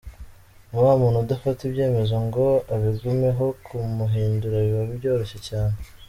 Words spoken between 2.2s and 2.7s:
ngo